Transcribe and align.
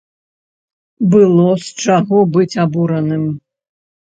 Было 1.11 1.45
з 1.65 1.77
чаго 1.83 2.17
быць 2.37 2.59
абураным. 2.67 3.23